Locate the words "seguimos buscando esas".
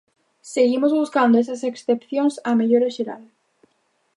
0.53-1.61